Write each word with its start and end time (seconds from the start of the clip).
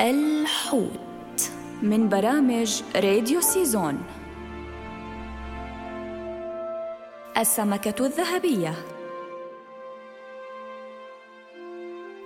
الحوت 0.00 1.50
من 1.82 2.08
برامج 2.08 2.82
راديو 2.96 3.40
سيزون. 3.40 3.98
السمكة 7.38 8.06
الذهبية. 8.06 8.74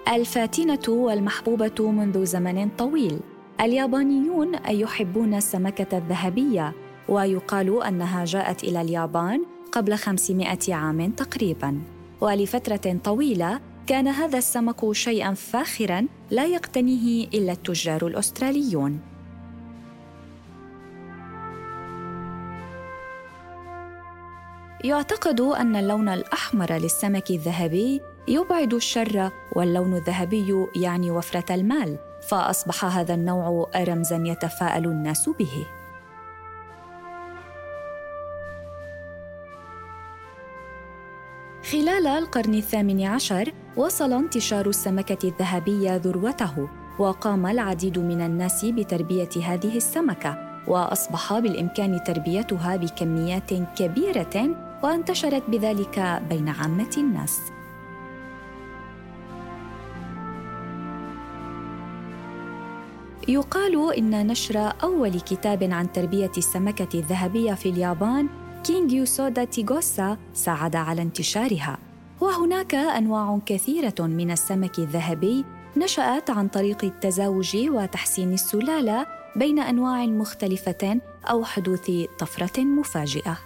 الفاتنة 0.08 0.88
والمحبوبة 0.88 1.90
منذ 1.90 2.24
زمن 2.24 2.68
طويل. 2.68 3.20
اليابانيون 3.60 4.52
يحبون 4.68 5.34
السمكة 5.34 5.98
الذهبية 5.98 6.72
ويقال 7.08 7.82
أنها 7.82 8.24
جاءت 8.24 8.64
إلى 8.64 8.80
اليابان 8.80 9.44
قبل 9.72 9.96
500 9.96 10.74
عام 10.74 11.10
تقريباً. 11.10 11.80
ولفترة 12.20 12.98
طويلة 13.04 13.60
كان 13.90 14.08
هذا 14.08 14.38
السمك 14.38 14.92
شيئا 14.92 15.34
فاخرا 15.34 16.06
لا 16.30 16.46
يقتنيه 16.46 17.28
إلا 17.28 17.52
التجار 17.52 18.06
الأستراليون. 18.06 19.00
يعتقد 24.84 25.40
أن 25.40 25.76
اللون 25.76 26.08
الأحمر 26.08 26.72
للسمك 26.72 27.30
الذهبي 27.30 28.00
يبعد 28.28 28.74
الشر 28.74 29.30
واللون 29.56 29.96
الذهبي 29.96 30.66
يعني 30.76 31.10
وفرة 31.10 31.54
المال 31.54 31.98
فأصبح 32.28 32.84
هذا 32.84 33.14
النوع 33.14 33.70
رمزا 33.76 34.22
يتفاءل 34.26 34.84
الناس 34.84 35.28
به. 35.28 35.66
خلال 41.72 42.06
القرن 42.06 42.54
الثامن 42.54 43.02
عشر 43.02 43.52
وصل 43.76 44.12
انتشار 44.12 44.68
السمكة 44.68 45.28
الذهبية 45.28 45.96
ذروته 45.96 46.68
وقام 46.98 47.46
العديد 47.46 47.98
من 47.98 48.20
الناس 48.20 48.64
بتربية 48.64 49.28
هذه 49.44 49.76
السمكة 49.76 50.62
وأصبح 50.68 51.38
بالإمكان 51.38 52.04
تربيتها 52.04 52.76
بكميات 52.76 53.54
كبيرة 53.76 54.56
وانتشرت 54.82 55.42
بذلك 55.48 56.22
بين 56.28 56.48
عامة 56.48 56.90
الناس. 56.96 57.40
يقال 63.28 63.94
إن 63.98 64.26
نشر 64.26 64.72
أول 64.82 65.20
كتاب 65.20 65.62
عن 65.72 65.92
تربية 65.92 66.32
السمكة 66.38 66.98
الذهبية 66.98 67.54
في 67.54 67.68
اليابان 67.68 68.28
كينغيو 68.64 69.04
سودا 69.04 69.44
تيغوسا 69.44 70.16
ساعد 70.34 70.76
على 70.76 71.02
انتشارها. 71.02 71.89
وهناك 72.20 72.74
أنواع 72.74 73.38
كثيرة 73.46 73.94
من 74.00 74.30
السمك 74.30 74.78
الذهبي 74.78 75.44
نشأت 75.76 76.30
عن 76.30 76.48
طريق 76.48 76.84
التزاوج 76.84 77.56
وتحسين 77.56 78.32
السلالة 78.32 79.06
بين 79.36 79.58
أنواع 79.58 80.06
مختلفه 80.06 81.00
أو 81.30 81.44
حدوث 81.44 81.90
طفرة 82.18 82.60
مفاجئة. 82.60 83.38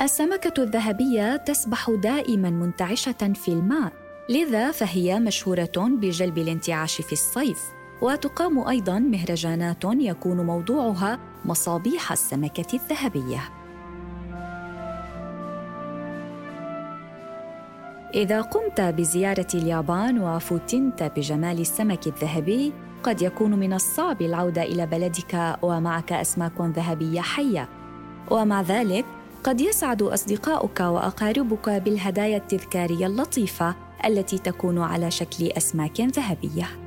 السمكة 0.00 0.62
الذهبية 0.62 1.36
تسبح 1.36 1.90
دائما 1.90 2.50
منتعشة 2.50 3.32
في 3.34 3.48
الماء 3.48 3.92
لذا 4.28 4.70
فهي 4.70 5.20
مشهورة 5.20 5.72
بجلب 5.76 6.38
الانتعاش 6.38 7.00
في 7.00 7.12
الصيف 7.12 7.62
وتقام 8.02 8.68
أيضا 8.68 8.98
مهرجانات 8.98 9.84
يكون 9.84 10.36
موضوعها 10.46 11.18
مصابيح 11.44 12.12
السمكة 12.12 12.74
الذهبية. 12.74 13.63
إذا 18.14 18.40
قمت 18.40 18.80
بزيارة 18.80 19.46
اليابان 19.54 20.18
وفتنت 20.18 21.02
بجمال 21.16 21.60
السمك 21.60 22.06
الذهبي 22.06 22.72
قد 23.02 23.22
يكون 23.22 23.50
من 23.50 23.72
الصعب 23.72 24.22
العودة 24.22 24.62
إلى 24.62 24.86
بلدك 24.86 25.56
ومعك 25.62 26.12
أسماك 26.12 26.60
ذهبية 26.60 27.20
حية. 27.20 27.68
ومع 28.30 28.62
ذلك 28.62 29.04
قد 29.44 29.60
يسعد 29.60 30.02
أصدقاؤك 30.02 30.80
وأقاربك 30.80 31.68
بالهدايا 31.70 32.36
التذكارية 32.36 33.06
اللطيفة 33.06 33.74
التي 34.06 34.38
تكون 34.38 34.78
على 34.78 35.10
شكل 35.10 35.46
أسماك 35.56 36.00
ذهبية. 36.00 36.83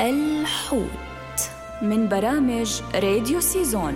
الحوت 0.00 1.50
من 1.82 2.08
برامج 2.08 2.80
راديو 2.94 3.40
سيزون. 3.40 3.94